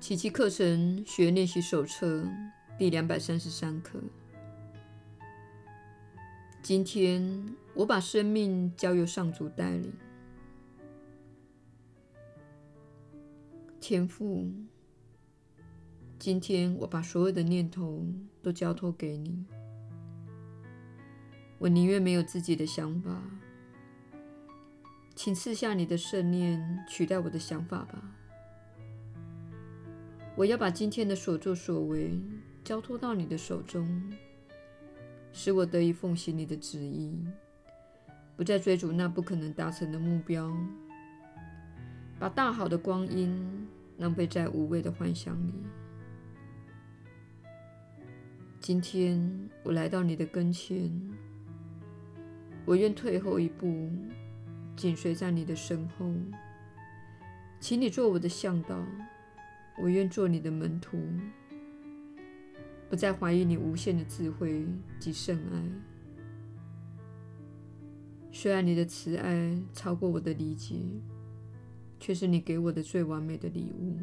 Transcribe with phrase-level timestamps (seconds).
[0.00, 2.26] 奇迹课程学练习手册
[2.78, 4.00] 第两百三十三课。
[6.62, 9.92] 今天我把生命交由上主带领。
[13.78, 14.50] 天父，
[16.18, 18.02] 今天我把所有的念头
[18.42, 19.44] 都交托给你。
[21.58, 23.22] 我宁愿没有自己的想法，
[25.14, 28.16] 请赐下你的圣念取代我的想法吧。
[30.40, 32.18] 我要把今天的所作所为
[32.64, 33.86] 交托到你的手中，
[35.34, 37.14] 使我得以奉行你的旨意，
[38.38, 40.50] 不再追逐那不可能达成的目标，
[42.18, 45.52] 把大好的光阴浪费在无谓的幻想里。
[48.60, 50.90] 今天我来到你的跟前，
[52.64, 53.90] 我愿退后一步，
[54.74, 56.10] 紧随在你的身后，
[57.60, 58.82] 请你做我的向导。
[59.78, 60.98] 我愿做你的门徒，
[62.88, 64.66] 不再怀疑你无限的智慧
[64.98, 65.62] 及圣爱。
[68.32, 70.76] 虽然你的慈爱超过我的理解，
[71.98, 73.98] 却是你给我的最完美的礼物。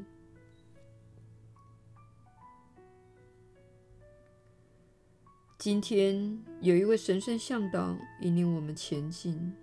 [5.58, 9.54] 今天有一位神圣向导引领我们前进，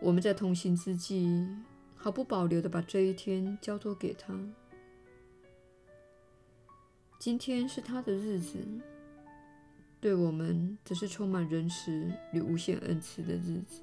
[0.00, 1.46] 我们在同行之际，
[2.06, 4.32] 毫不保留地把这一天交托给他。
[7.18, 8.64] 今天是他的日子，
[10.00, 13.82] 对我们则是充满仁慈与无限恩赐的日子。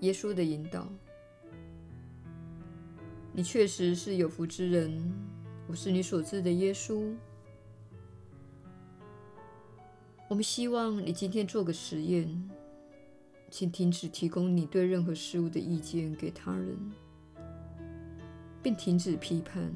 [0.00, 0.86] 耶稣的引导，
[3.32, 5.02] 你确实是有福之人。
[5.66, 7.16] 我是你所知的耶稣。
[10.28, 12.50] 我们希望你今天做个实验，
[13.50, 16.76] 请停止提供你对任何事物的意见给他人。
[18.60, 19.72] 并停止批判，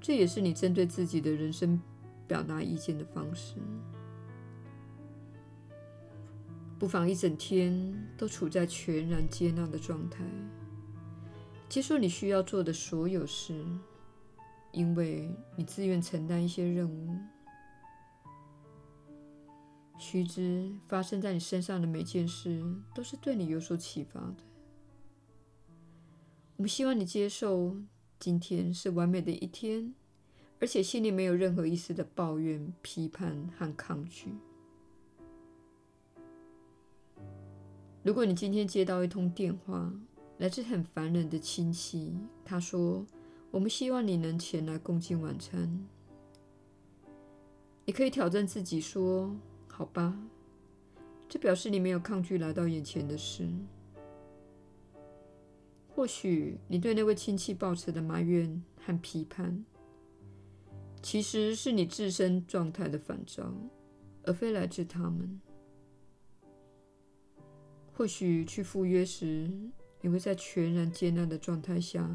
[0.00, 1.80] 这也是你针对自己的人生
[2.26, 3.54] 表达意见的方式。
[6.78, 10.24] 不妨一整天都处在全然接纳的状态，
[11.68, 13.64] 接受你需要做的所有事，
[14.72, 17.16] 因为你自愿承担一些任务。
[19.98, 22.64] 须知，发生在你身上的每件事
[22.94, 24.36] 都是对你有所启发的。
[26.56, 27.76] 我们希望你接受，
[28.18, 29.94] 今天是完美的一天，
[30.60, 34.32] 而且心里没有任何一丝的抱怨、批判和抗拒。
[38.02, 39.92] 如果你今天接到一通电话，
[40.38, 43.04] 来自很烦人的亲戚，他说
[43.50, 45.86] ：“我们希望你能前来共进晚餐。”
[47.84, 49.36] 你可以挑战自己说
[49.78, 50.12] ：“好吧。”
[51.28, 53.48] 这表示你没有抗拒来到眼前的事。
[55.86, 59.64] 或许你对那位亲戚抱持的埋怨和批判，
[61.00, 63.54] 其实是你自身状态的反照，
[64.24, 65.40] 而非来自他们。
[67.92, 69.48] 或许去赴约时，
[70.00, 72.08] 你会在全然接纳的状态下，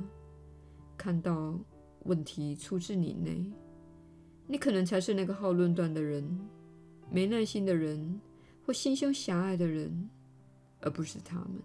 [0.98, 1.58] 看到
[2.04, 3.52] 问题出自你内。
[4.48, 6.40] 你可能才是那个好论断的人、
[7.14, 8.20] 没耐心的人
[8.66, 10.10] 或心胸狭隘的人，
[10.82, 11.62] 而不是他们。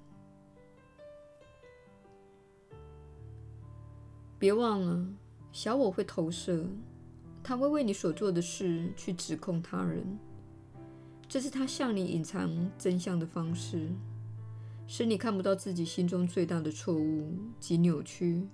[4.39, 5.09] 别忘了，
[5.51, 6.67] 小我会投射，
[7.43, 10.19] 他会为你所做的事去指控他人，
[11.27, 13.89] 这是他向你隐藏真相的方式，
[14.87, 18.47] 使你看不到自己心中最大的错误及扭曲，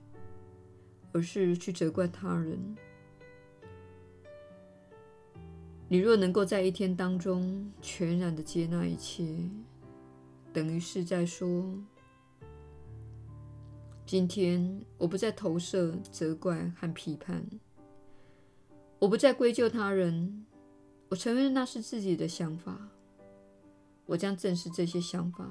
[1.11, 2.77] 而是去责怪他人。
[5.95, 9.49] 你若能够在一天当中全然的接纳一切，
[10.53, 11.73] 等于是在说。
[14.05, 17.47] 今天，我不再投射、责怪和批判，
[18.99, 20.45] 我不再归咎他人，
[21.11, 22.89] 我承认那是自己的想法，
[24.07, 25.49] 我将正视这些想法，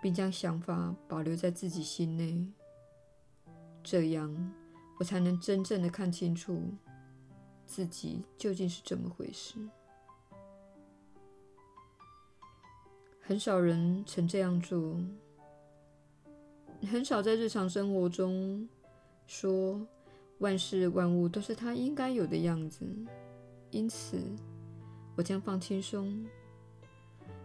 [0.00, 2.46] 并将想法保留在自己心内，
[3.82, 4.54] 这样
[4.98, 6.72] 我才能真正的看清楚
[7.68, 9.58] 自己究竟是怎么回事。
[13.20, 14.96] 很少人曾这样做。
[16.90, 18.66] 很少在日常生活中
[19.26, 19.84] 说
[20.38, 22.86] 万事万物都是它应该有的样子，
[23.70, 24.18] 因此
[25.14, 26.26] 我将放轻松，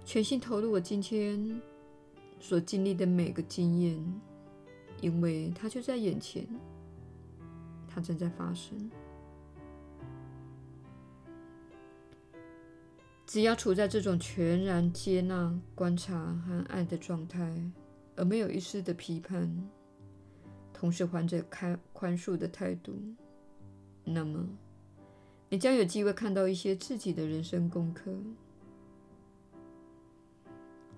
[0.05, 1.61] 全心投入我今天
[2.39, 4.21] 所经历的每个经验，
[5.01, 6.47] 因为它就在眼前，
[7.89, 8.89] 它正在发生。
[13.33, 17.51] 只要处在这种全然接纳、观察和爱的状态。
[18.15, 19.67] 而没有一丝的批判，
[20.71, 22.93] 同时怀着开宽恕的态度，
[24.03, 24.47] 那么
[25.49, 28.13] 你将有机会看到一些自己的人生功课。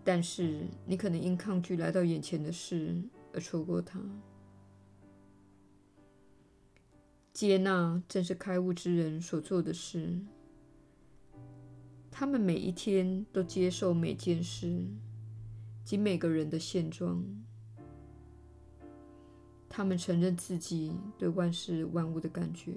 [0.04, 3.98] 但是你可能因抗拒来到眼前的事而错过它。
[7.32, 10.20] 接纳正是开悟之人所做的事。
[12.18, 14.86] 他们每一天都接受每件事
[15.84, 17.22] 及每个人的现状。
[19.68, 22.72] 他们承认自己对万事万物的感觉，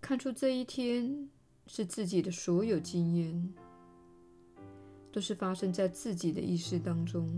[0.00, 1.28] 看出这一天
[1.66, 3.52] 是自己的所有经验
[5.12, 7.28] 都是发生在自己的意识当中，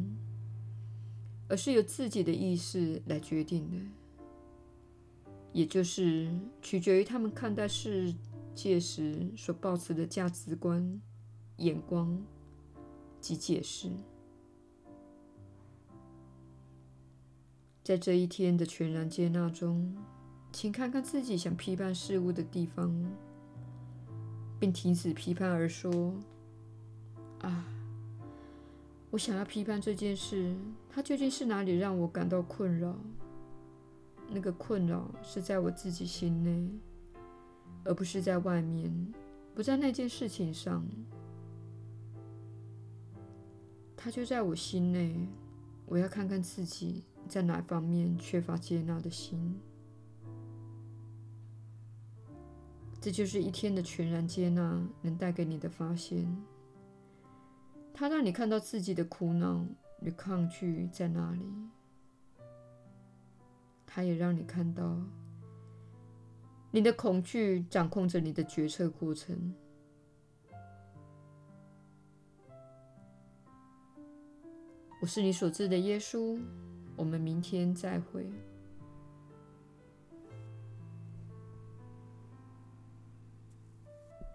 [1.49, 3.77] 而是由自己的意识来决定的，
[5.53, 6.31] 也就是
[6.63, 8.15] 取决于他们看待世
[8.61, 11.01] 届时所抱持的价值观、
[11.57, 12.23] 眼光
[13.19, 13.89] 及解释，
[17.83, 19.97] 在这一天的全然接纳中，
[20.53, 22.95] 请看看自己想批判事物的地方，
[24.59, 26.13] 并停止批判而说
[27.41, 27.65] ：“啊，
[29.11, 30.55] 我想要批判这件事，
[30.91, 32.95] 它究竟是哪里让我感到困扰？
[34.29, 36.69] 那个困扰是在我自己心内。”
[37.85, 39.13] 而不是在外面，
[39.55, 40.87] 不在那件事情上，
[43.97, 45.29] 它就在我心内。
[45.87, 49.59] 我要看看自己在哪方面缺乏接纳的心。
[53.01, 56.33] 这就是一天的全然接纳能带给你的发现。
[57.93, 59.67] 它让你看到自己的苦恼
[60.01, 61.45] 与抗拒在哪里，
[63.85, 64.97] 它也让你看到。
[66.73, 69.55] 你的恐惧掌控着你的决策过程。
[75.01, 76.39] 我是你所知的耶稣。
[76.97, 78.31] 我们明天再会。